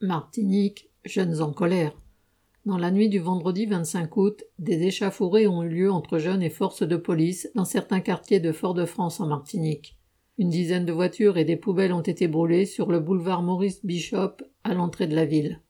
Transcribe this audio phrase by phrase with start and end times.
[0.00, 1.92] Martinique, jeunes en colère.
[2.66, 6.50] Dans la nuit du vendredi 25 août, des échauffourées ont eu lieu entre jeunes et
[6.50, 9.98] forces de police dans certains quartiers de Fort-de-France en Martinique.
[10.38, 14.36] Une dizaine de voitures et des poubelles ont été brûlées sur le boulevard Maurice Bishop
[14.62, 15.62] à l'entrée de la ville.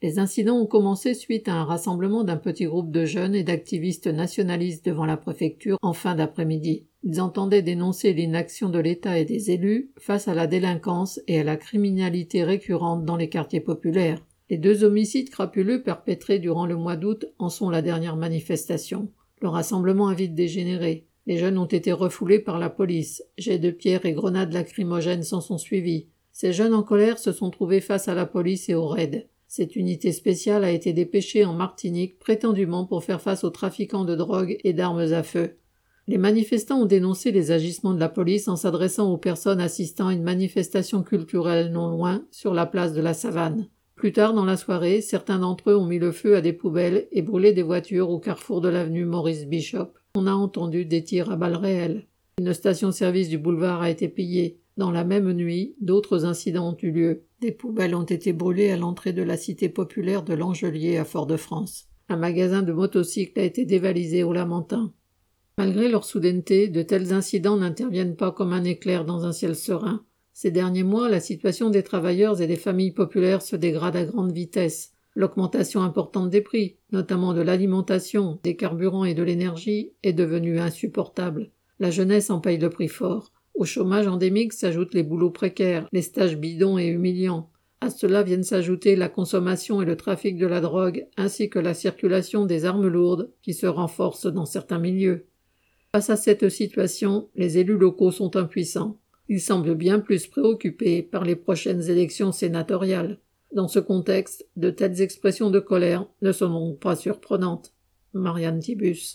[0.00, 4.06] Les incidents ont commencé suite à un rassemblement d'un petit groupe de jeunes et d'activistes
[4.06, 6.86] nationalistes devant la préfecture en fin d'après-midi.
[7.08, 11.44] Ils entendaient dénoncer l'inaction de l'État et des élus face à la délinquance et à
[11.44, 14.18] la criminalité récurrente dans les quartiers populaires.
[14.50, 19.08] Les deux homicides crapuleux perpétrés durant le mois d'août en sont la dernière manifestation.
[19.40, 21.06] Le rassemblement a vite dégénéré.
[21.28, 23.22] Les jeunes ont été refoulés par la police.
[23.38, 26.08] Jets de pierre et grenades lacrymogènes s'en sont suivis.
[26.32, 29.28] Ces jeunes en colère se sont trouvés face à la police et au raid.
[29.46, 34.16] Cette unité spéciale a été dépêchée en Martinique prétendument pour faire face aux trafiquants de
[34.16, 35.56] drogue et d'armes à feu.
[36.08, 40.14] Les manifestants ont dénoncé les agissements de la police en s'adressant aux personnes assistant à
[40.14, 43.68] une manifestation culturelle non loin, sur la place de la Savane.
[43.96, 47.08] Plus tard dans la soirée, certains d'entre eux ont mis le feu à des poubelles
[47.10, 49.88] et brûlé des voitures au carrefour de l'avenue Maurice Bishop.
[50.14, 52.06] On a entendu des tirs à balles réelles.
[52.38, 54.60] Une station-service du boulevard a été pillée.
[54.76, 57.24] Dans la même nuit, d'autres incidents ont eu lieu.
[57.40, 61.88] Des poubelles ont été brûlées à l'entrée de la cité populaire de l'Angelier à Fort-de-France.
[62.08, 64.92] Un magasin de motocycles a été dévalisé au Lamentin.
[65.58, 70.04] Malgré leur soudaineté, de tels incidents n'interviennent pas comme un éclair dans un ciel serein.
[70.34, 74.32] Ces derniers mois, la situation des travailleurs et des familles populaires se dégrade à grande
[74.32, 74.92] vitesse.
[75.14, 81.50] L'augmentation importante des prix, notamment de l'alimentation, des carburants et de l'énergie, est devenue insupportable.
[81.80, 83.32] La jeunesse en paye le prix fort.
[83.54, 87.48] Au chômage endémique s'ajoutent les boulots précaires, les stages bidons et humiliants.
[87.80, 91.72] À cela viennent s'ajouter la consommation et le trafic de la drogue, ainsi que la
[91.72, 95.24] circulation des armes lourdes, qui se renforcent dans certains milieux.
[95.96, 99.00] Face à cette situation, les élus locaux sont impuissants.
[99.30, 103.18] Ils semblent bien plus préoccupés par les prochaines élections sénatoriales.
[103.54, 107.72] Dans ce contexte, de telles expressions de colère ne sont donc pas surprenantes.
[108.12, 109.14] Marianne Tibus.